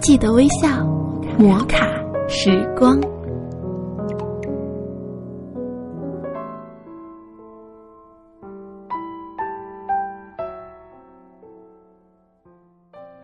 [0.00, 0.86] 记得微笑，
[1.38, 1.86] 摩卡
[2.28, 2.98] 时光。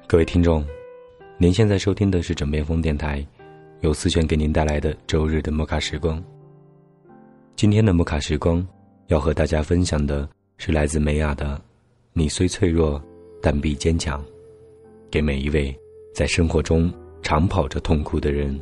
[0.07, 0.65] 各位听众，
[1.39, 3.25] 您现在收听的是枕边风电台，
[3.81, 6.23] 由思璇给您带来的周日的摩卡时光。
[7.55, 8.67] 今天的摩卡时光
[9.07, 10.29] 要和大家分享的
[10.59, 11.61] 是来自梅亚的
[12.13, 13.01] “你虽脆弱，
[13.41, 14.23] 但必坚强”，
[15.09, 15.75] 给每一位
[16.15, 16.91] 在生活中
[17.23, 18.57] 长跑着痛苦的人。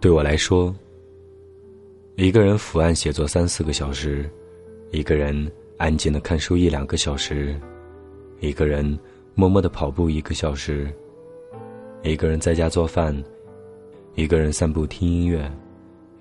[0.00, 0.72] 对我来说，
[2.14, 4.30] 一个人伏案写作三四个小时。
[4.92, 7.60] 一个人安静的看书一两个小时，
[8.38, 8.96] 一个人
[9.34, 10.88] 默默的跑步一个小时，
[12.04, 13.12] 一个人在家做饭，
[14.14, 15.50] 一个人散步听音乐，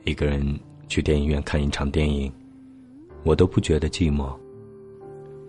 [0.05, 2.33] 一个人去电影院看一场电影，
[3.21, 4.33] 我都不觉得寂寞。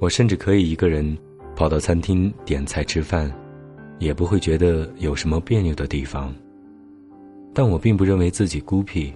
[0.04, 1.16] 我甚至可以一个人
[1.56, 3.32] 跑到餐厅点菜吃饭，
[3.98, 6.30] 也不会觉得有什么别扭的地方。
[7.54, 9.10] 但我并不认为自己孤僻，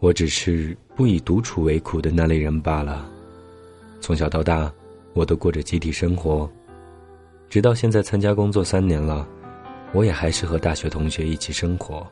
[0.00, 3.10] 我只是不以独处为苦的那类人罢了。
[3.98, 4.70] 从小到大，
[5.14, 6.46] 我都过着集体生活，
[7.48, 9.26] 直到现在参加工作三年了，
[9.94, 12.06] 我也还是和大学同学一起生活。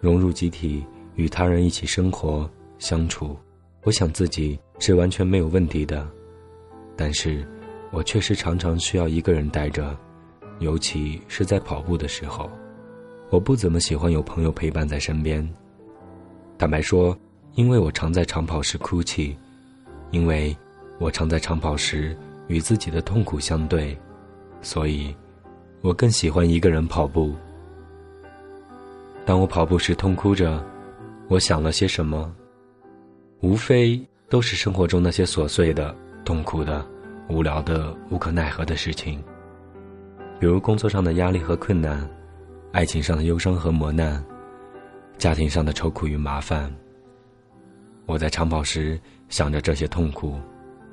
[0.00, 3.36] 融入集体，与他人一起生活相处，
[3.84, 6.04] 我想自己是完全没有问题的。
[7.00, 7.42] 但是，
[7.90, 9.96] 我确实常常需要一个人待着，
[10.58, 12.50] 尤其是在跑步的时候，
[13.30, 15.48] 我不怎么喜欢有朋友陪伴在身边。
[16.58, 17.18] 坦白说，
[17.54, 19.34] 因为我常在长跑时哭泣，
[20.10, 20.54] 因为。
[20.98, 22.14] 我常在长跑时
[22.46, 23.96] 与自己的痛苦相对，
[24.60, 25.16] 所以，
[25.80, 27.34] 我更喜欢一个人跑步。
[29.24, 30.62] 当我跑步时痛哭着，
[31.28, 32.30] 我想了些什么？
[33.40, 33.98] 无非
[34.28, 36.86] 都是生活中那些琐碎的、痛苦的、
[37.30, 39.22] 无聊的、无可奈何的事情，
[40.38, 42.08] 比如工作上的压力和困难，
[42.72, 44.22] 爱情上的忧伤和磨难，
[45.16, 46.70] 家庭上的愁苦与麻烦。
[48.06, 50.38] 我在长跑时想着这些痛苦。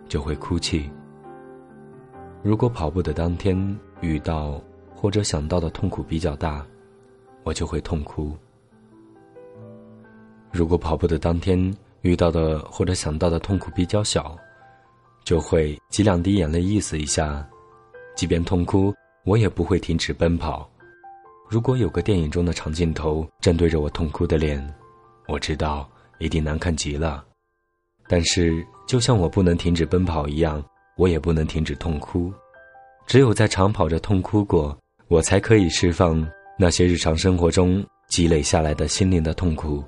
[0.07, 0.89] 就会哭泣。
[2.41, 4.61] 如果跑步的当天遇到
[4.95, 6.65] 或者想到的痛苦比较大，
[7.43, 8.31] 我就会痛哭；
[10.49, 14.37] 如果跑步的当天遇到的或者想到的痛苦比较小，
[15.27, 17.45] 就会挤两滴眼泪意思一下。
[18.15, 18.93] 即便痛哭，
[19.25, 20.69] 我也不会停止奔跑。
[21.49, 24.65] 如果有个电影中的长镜头正对着我痛哭的脸，
[25.27, 25.85] 我知道
[26.19, 27.25] 一定难看极了。
[28.07, 28.65] 但是。
[28.87, 30.63] 就像我不能停止奔跑一样，
[30.95, 32.31] 我也不能停止痛哭。
[33.05, 34.77] 只有在长跑着痛哭过，
[35.09, 36.25] 我才可以释放
[36.57, 39.83] 那些日常生活中积累下来的心灵的痛苦，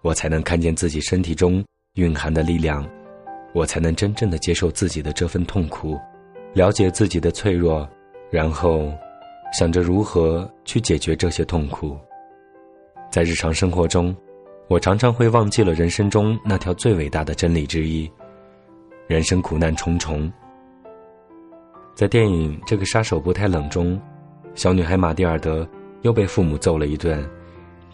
[0.00, 1.62] 我才能看见自己身体中
[1.96, 2.88] 蕴含的力量，
[3.52, 5.98] 我才能真正的接受自己的这份痛苦，
[6.52, 7.88] 了解自己的脆弱，
[8.30, 8.92] 然后
[9.52, 11.96] 想着如何去解决这些痛苦。
[13.10, 14.14] 在日常生活中，
[14.68, 18.10] 我常常会忘记了人生中那条最伟大的真理之一。
[19.06, 20.30] 人生苦难重重，
[21.94, 23.98] 在电影《这个杀手不太冷》中，
[24.54, 25.66] 小女孩玛蒂尔德
[26.02, 27.26] 又被父母揍了一顿，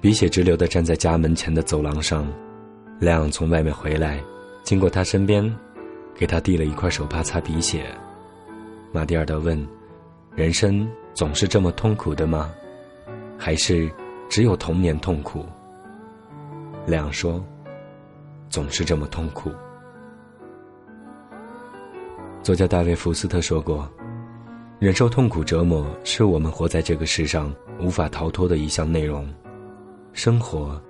[0.00, 2.26] 鼻血直流的站在家门前的走廊上。
[2.98, 4.20] 亮从外面回来，
[4.64, 5.54] 经过他身边，
[6.14, 7.84] 给他递了一块手帕擦鼻血。
[8.92, 9.68] 马蒂尔德问
[10.34, 12.50] ：“人生总是这么痛苦的吗？
[13.38, 13.92] 还是
[14.30, 15.44] 只有童年痛苦？”
[16.86, 17.44] 亮说
[18.48, 19.52] ：“总是这么痛苦。”
[22.42, 23.86] 作家大卫·福斯特说过
[24.80, 29.28] ：“忍受痛苦折磨是我们活在这个世上无法逃脱的一项内容。
[30.14, 30.80] 生活，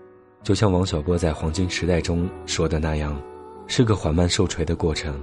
[0.45, 3.21] 就像王小波在《黄金时代》中说的那样，
[3.67, 5.15] 是个缓慢受锤的过程。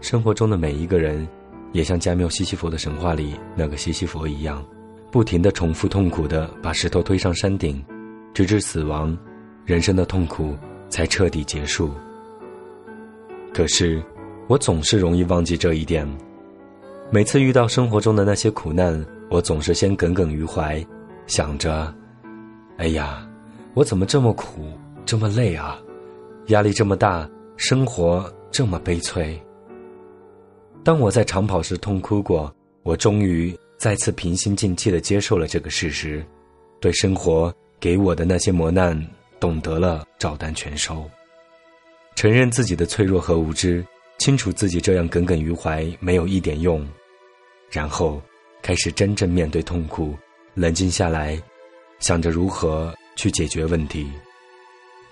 [0.00, 1.26] 生活中的每一个人，
[1.72, 4.64] 也像加缪西西弗的神话里那个西西弗一样，
[5.10, 7.84] 不停地重复痛苦地把石头推上山顶，
[8.32, 9.16] 直至死亡，
[9.64, 10.56] 人生的痛苦
[10.88, 11.90] 才彻底结束。
[13.52, 14.02] 可是。”
[14.46, 16.06] 我总是容易忘记这一点。
[17.10, 20.86] 每次遇到生活中的那些苦难，我总是先耿耿于怀，
[21.26, 21.90] 想着
[22.76, 23.26] ：“哎呀，
[23.72, 24.66] 我怎么这么苦，
[25.06, 25.78] 这么累啊？
[26.48, 27.26] 压力这么大，
[27.56, 29.40] 生活这么悲催。”
[30.84, 36.24] 当我在长跑时痛哭过，我终于再次平心静气的接受了这个事实，
[36.80, 38.94] 对生活给我的那些磨难
[39.40, 41.08] 懂得了照单全收，
[42.14, 43.84] 承认自己的脆弱和无知。
[44.18, 46.86] 清楚自己这样耿耿于怀没有一点用，
[47.68, 48.22] 然后
[48.62, 50.14] 开始真正面对痛苦，
[50.54, 51.36] 冷静下来，
[51.98, 54.08] 想着如何去解决问题。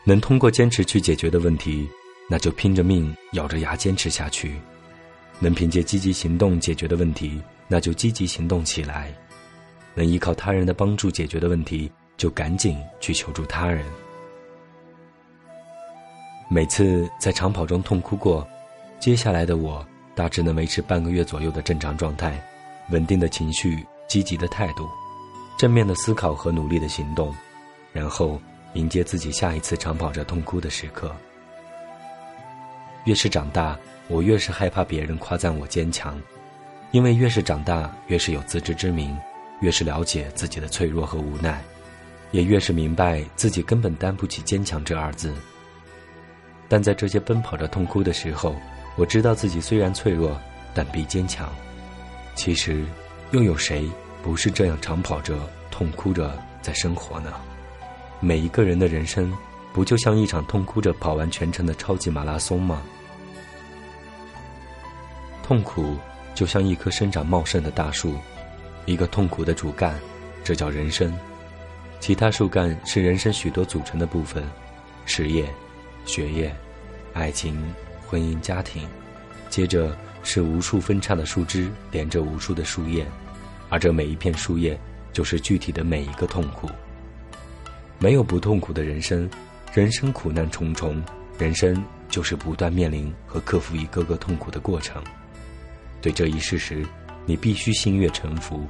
[0.05, 1.89] 能通过坚持去解决的问题，
[2.33, 4.59] 那就拼着命咬着牙坚持下去。
[5.39, 7.39] 能凭借积极行动解决的问题，
[7.69, 9.09] 那就积极行动起来；
[9.95, 13.85] 能依靠他人的帮助解决的问题，就赶紧去求助他人。
[16.49, 18.49] 每次在长跑中痛哭过，
[18.99, 22.43] 接下来的我大致能维持半个月左右的正常状态，
[22.89, 24.89] 稳定的情绪，积极的态度，
[25.59, 27.35] 正面的思考和努力的行动，
[27.93, 28.41] 然后
[28.73, 31.15] 迎接自己下一次长跑着痛哭的时刻。
[33.05, 33.77] 越是长大，
[34.09, 36.21] 我越是害怕别人夸赞我坚强，
[36.91, 39.17] 因为越是长大，越是有自知之明，
[39.61, 41.63] 越是了解自己的脆弱和无奈，
[42.31, 45.35] 也越是明白自己根本担不起坚强这二字。
[46.69, 48.55] 但在这些奔跑着痛哭的时候，
[48.97, 50.41] 我知道自己虽然脆弱，
[50.73, 51.53] 但必坚强。
[52.35, 52.85] 其实，
[53.33, 53.91] 又有谁
[54.23, 55.39] 不是这样长跑着、
[55.71, 57.33] 痛哭着在生活呢？
[58.21, 59.31] 每一个人的人生，
[59.73, 62.83] 不就像一场痛哭着跑完全程的超级马拉松吗？
[65.43, 65.97] 痛苦
[66.35, 68.15] 就像一棵生长茂盛的大树，
[68.87, 69.99] 一个痛苦的主干，
[70.45, 71.11] 这叫人生；
[72.01, 74.45] 其他树干是人生许多组成的部分，
[75.07, 75.49] 事业。
[76.05, 76.53] 学业、
[77.13, 77.63] 爱情、
[78.09, 78.89] 婚姻、家庭，
[79.49, 83.07] 接着是无数分叉的树枝连着无数的树叶，
[83.69, 84.77] 而这每一片树叶
[85.13, 86.69] 就是具体的每一个痛苦。
[88.01, 89.31] 没有不痛苦的人生，
[89.73, 91.03] 人生苦难重重，
[91.39, 95.03] 人生就是不断面临和克服一个个痛苦的过程。
[96.03, 96.87] 对这一事实，
[97.25, 98.67] 你必须心悦诚服，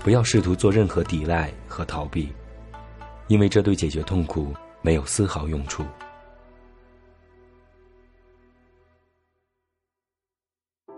[0.00, 2.32] 不要试图做任何抵赖和逃避，
[3.28, 4.52] 因为这对解决痛苦
[4.82, 5.84] 没有丝毫用处。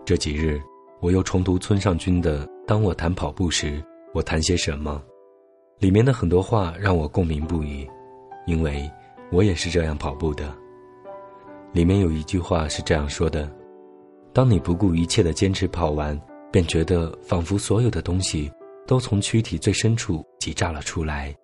[0.03, 0.59] 这几日，
[0.99, 3.85] 我又重读村上君的《当我谈跑步时，
[4.15, 4.99] 我谈些什么》，
[5.79, 7.87] 里面的很多话让我共鸣不已，
[8.47, 8.89] 因为
[9.31, 10.55] 我也是这样跑步的。
[11.73, 13.51] 里面有一句话是这样说的
[14.33, 16.19] ：“当你不顾一切的坚持跑完，
[16.51, 18.51] 便觉得仿佛所有的东西
[18.85, 21.35] 都从躯体最深处挤炸了出来，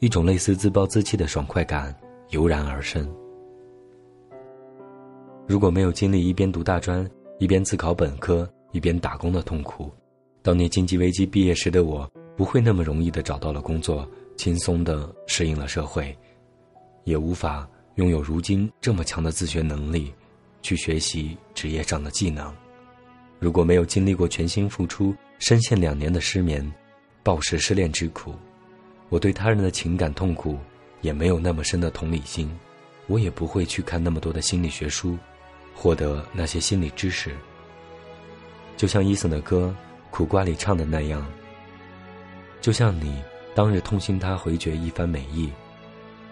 [0.00, 1.94] 一种类似自暴自弃的爽快感
[2.30, 3.06] 油然而生。”
[5.46, 7.08] 如果没有经历一边读大专，
[7.38, 9.92] 一边自考本科，一边打工的痛苦。
[10.42, 16.16] 当年经济危机毕业时的我，不会那么容易的找到了工作，轻松的适应了社会，
[17.06, 20.12] 也无法拥有如今这么强的自学能力，
[20.60, 22.54] 去学习职业上的技能。
[23.38, 26.70] 如果没有经历过全心付出、深陷两年的失眠、
[27.22, 28.34] 暴食失恋之苦，
[29.08, 30.58] 我对他人的情感痛苦
[31.00, 32.50] 也没有那么深的同理心，
[33.06, 35.16] 我也不会去看那么多的心理学书。
[35.78, 37.30] 获得那些心理知识，
[38.78, 39.76] 就像伊森的歌
[40.10, 41.24] 《苦瓜》里唱的那样。
[42.62, 43.22] 就像你
[43.54, 45.52] 当日痛心他回绝一番美意，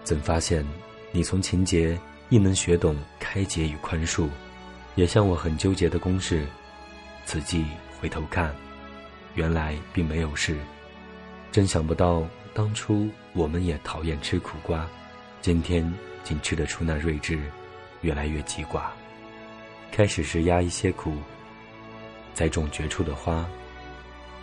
[0.05, 0.63] 怎发现
[1.11, 1.99] 你从情节
[2.29, 4.29] 亦能学懂开解与宽恕？
[4.93, 6.45] 也像我很纠结的公式，
[7.25, 7.65] 此际
[7.99, 8.55] 回头看，
[9.33, 10.55] 原来并没有事。
[11.51, 12.23] 真想不到
[12.53, 14.87] 当初我们也讨厌吃苦瓜，
[15.41, 15.91] 今天
[16.23, 17.39] 竟吃得出那睿智，
[18.01, 18.93] 越来越记挂。
[19.91, 21.15] 开始时压一些苦，
[22.35, 23.43] 栽种绝处的花，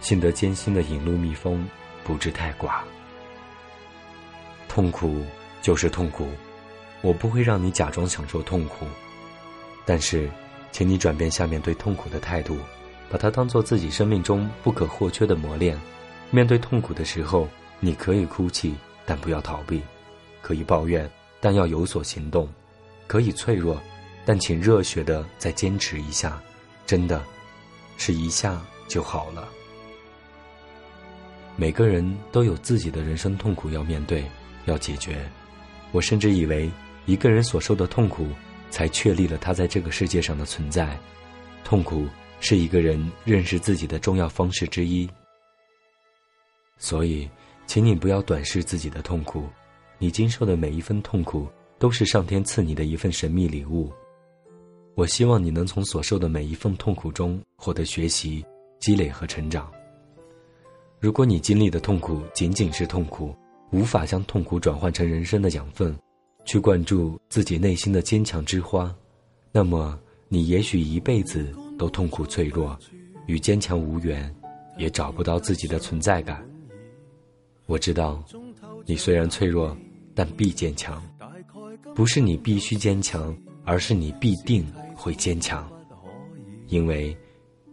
[0.00, 1.65] 幸得艰辛的引路蜜蜂
[2.03, 2.81] 不致太寡。
[4.69, 5.25] 痛苦
[5.62, 6.29] 就是痛苦，
[7.00, 8.85] 我不会让你假装享受痛苦，
[9.87, 10.29] 但是，
[10.73, 12.59] 请你转变下面对痛苦的态度，
[13.09, 15.81] 把它当做自己生命中不可或缺的磨练。
[16.31, 17.48] 面对痛苦的时候，
[17.79, 18.75] 你可以哭泣，
[19.06, 19.81] 但不要逃避；
[20.41, 21.08] 可以抱怨，
[21.41, 22.46] 但要有所行动；
[23.06, 23.81] 可以脆弱。
[24.25, 26.41] 但请热血的再坚持一下，
[26.86, 27.22] 真的，
[27.96, 29.48] 是一下就好了。
[31.56, 34.25] 每个人都有自己的人生痛苦要面对，
[34.65, 35.29] 要解决。
[35.93, 36.70] 我甚至以为，
[37.06, 38.27] 一个人所受的痛苦，
[38.70, 40.99] 才确立了他在这个世界上的存在。
[41.63, 42.06] 痛苦
[42.41, 45.08] 是一个人认识自己的重要方式之一。
[46.79, 47.29] 所以，
[47.67, 49.44] 请你不要短视自己的痛苦，
[49.99, 51.46] 你经受的每一分痛苦，
[51.79, 53.93] 都是上天赐你的一份神秘礼物。
[54.94, 58.44] 我希望你能从所受的每一份痛苦中获得学习、
[58.81, 59.70] 积累和成长。
[61.01, 63.34] 如果你经历的痛苦仅仅是痛苦，
[63.72, 65.96] 无法将痛苦转换成人生的养分，
[66.44, 68.94] 去灌注自己内心的坚强之花，
[69.50, 69.98] 那么
[70.29, 72.79] 你也许一辈子都痛苦脆弱，
[73.26, 74.32] 与坚强无缘，
[74.79, 76.46] 也找不到自己的存在感。
[77.67, 78.22] 我知道，
[78.86, 79.76] 你虽然脆弱，
[80.14, 81.02] 但必坚强。
[81.94, 84.64] 不是你必须坚强，而是你必定。
[84.94, 85.69] 会坚强，
[86.69, 87.17] 因为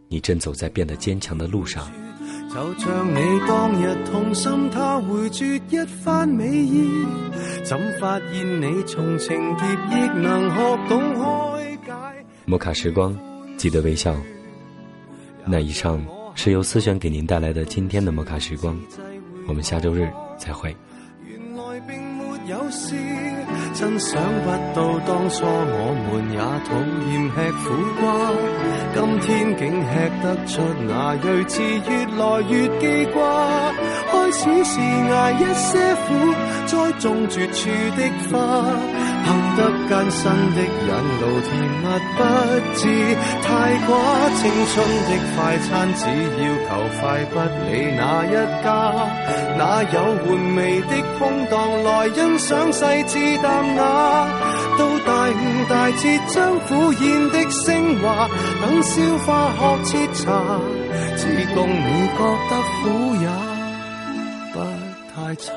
[0.08, 1.92] 你正走在变得坚强的路上。
[2.52, 7.06] 就像你当日痛心，他回绝一番美意，
[7.64, 12.26] 怎发现你从情劫亦能学懂开解？
[12.46, 13.16] 摩卡时光，
[13.56, 14.16] 记得微笑，
[15.46, 16.04] 那以上
[16.34, 18.76] 是由思璇给您带来的今天的摩卡时光，
[19.48, 20.76] 我们下周日再会。
[22.50, 22.96] 有事。
[23.76, 26.74] 真想不到当初我们也讨
[27.06, 27.64] 厌吃苦
[28.02, 28.04] 瓜，
[28.96, 29.90] 今天竟吃
[30.24, 30.52] 得出
[30.88, 33.22] 那睿智，越来越记挂。
[34.12, 35.70] 开始是挨一些
[36.08, 36.10] 苦，
[36.66, 38.02] 栽种绝处的
[38.32, 38.34] 花，
[39.26, 40.24] 行得艰辛
[40.56, 41.50] 的引路，甜
[41.82, 41.86] 蜜
[42.18, 42.20] 不
[42.76, 42.82] 知
[43.44, 43.48] 太
[43.86, 43.90] 寡。
[44.40, 46.02] 青春的快餐，只
[46.40, 47.34] 要求快，不
[47.66, 48.34] 理哪一
[48.64, 48.68] 家，
[49.58, 49.96] 哪有
[50.26, 53.80] 玩味的空档来欣赏细致淡雅？
[54.78, 58.30] 到大悟大彻，将苦咽的升华，
[58.62, 59.28] 等消化
[59.84, 60.26] 学彻茶，
[61.18, 61.22] 只
[61.54, 63.28] 供你觉得苦也
[64.54, 64.60] 不。
[65.16, 65.50] 太差。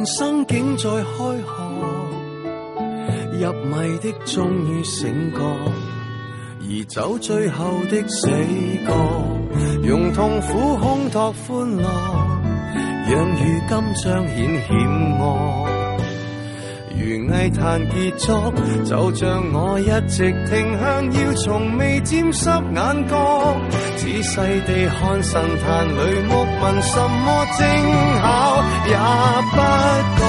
[0.00, 1.02] 人生竟在开
[1.42, 1.44] 学，
[3.38, 8.26] 入迷的终于醒觉，而走最后的死
[8.86, 8.96] 角，
[9.82, 11.84] 用痛苦烘托欢乐。
[13.10, 14.70] 让如今彰显险
[15.20, 15.69] 恶，
[17.10, 23.56] 如艺坛结束，就像我一直停向，要从未沾湿眼角，
[23.96, 25.98] 仔细地看神坛里
[26.28, 27.66] 木纹，什么正
[28.20, 28.22] 巧
[28.86, 28.94] 也
[29.50, 29.58] 不
[30.16, 30.22] 觉，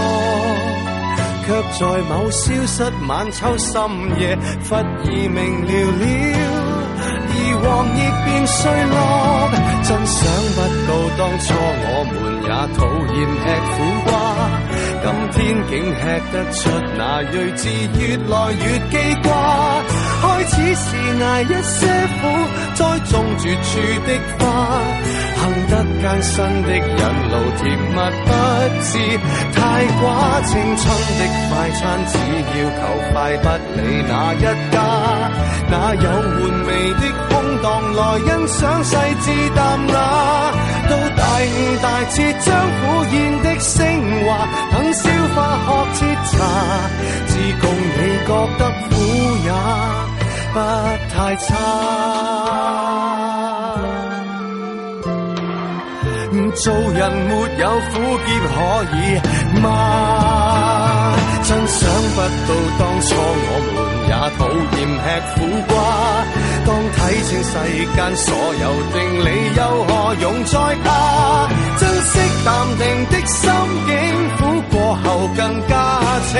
[1.45, 1.47] 却
[1.77, 3.77] 在某消失晚秋深
[4.19, 4.35] 夜，
[4.67, 5.69] 忽而明了
[6.01, 6.03] 了。
[7.33, 8.59] 而黄叶便碎
[8.89, 8.95] 落，
[9.83, 10.19] 真想
[10.55, 10.57] 不
[10.87, 12.79] 到当初我们也讨
[13.13, 13.73] 厌吃苦
[14.09, 14.09] 瓜，
[15.03, 16.59] 今天竟吃得出
[16.97, 18.93] 那睿智，越来越记
[19.23, 19.29] 挂。
[20.21, 20.87] 开始是
[21.23, 21.79] 挨一些
[22.19, 22.21] 苦，
[22.75, 22.79] 栽
[23.09, 23.69] 种绝处
[24.05, 24.43] 的花，
[25.37, 28.29] 行得艰辛的引路，甜蜜不
[28.81, 28.89] 知
[29.53, 29.59] 太
[29.99, 30.03] 寡。
[30.45, 30.83] 青春
[31.17, 32.13] 的快餐，只
[32.53, 32.79] 要求
[33.11, 33.45] 快，不
[33.77, 34.75] 理哪一家，
[35.69, 37.03] 哪有玩味的？
[37.31, 37.31] 空
[37.63, 37.65] 档
[37.95, 39.95] 来欣赏细致淡雅，
[40.91, 41.49] 到大悟
[41.81, 42.81] 大彻将苦
[43.13, 43.79] 咽的升
[44.25, 44.27] 华，
[44.73, 46.35] 等消化学彻茶，
[47.27, 47.31] 只
[47.61, 48.29] 共你觉
[48.59, 48.91] 得苦
[49.45, 49.49] 也
[50.51, 50.55] 不
[51.13, 51.49] 太差。
[56.53, 58.53] 做人没有苦涩可
[58.97, 58.97] 以
[59.61, 59.65] 吗？
[61.43, 61.79] 真想
[62.13, 63.75] 不到当初我们
[64.07, 64.39] 也讨
[64.75, 65.37] 厌吃苦
[65.69, 65.73] 瓜。
[66.65, 67.51] 当睇清世
[67.95, 69.89] 间所有定理，又何
[70.21, 70.87] 用再怕？
[71.79, 73.41] 珍惜淡定的心
[73.87, 73.91] 境，
[74.37, 74.39] 苦
[74.69, 75.73] 过后更加
[76.31, 76.33] 清。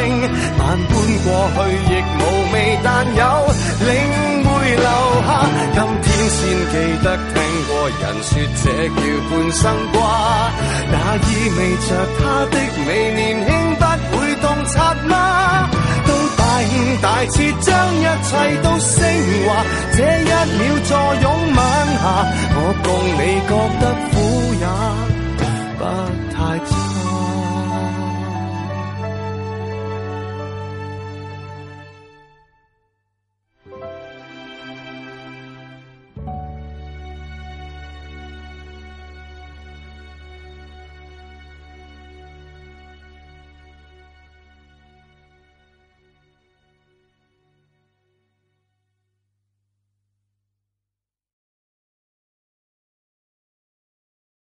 [0.60, 0.92] 万般
[1.24, 1.58] 过去
[1.90, 2.22] 亦无
[2.54, 3.20] 味，但有
[3.88, 3.90] 领
[4.44, 4.88] 会留
[5.26, 5.30] 下。
[5.74, 6.74] 今天先记
[7.04, 7.36] 得听
[7.68, 8.32] 过人说，
[8.64, 9.00] 这叫
[9.30, 9.62] 半生
[9.94, 9.98] 瓜。
[10.92, 13.82] 那意味着他的美年轻不
[14.18, 15.12] 会洞察吗
[17.02, 18.30] 大彻将一切
[18.62, 18.98] 都升
[19.46, 19.48] 华，
[19.94, 20.90] 这一秒坐
[21.22, 21.26] 拥
[21.56, 21.60] 晚
[21.98, 22.04] 霞，
[22.56, 22.88] 我共
[23.18, 24.14] 你觉得苦
[24.60, 24.66] 也
[25.78, 25.82] 不
[26.36, 27.01] 太差。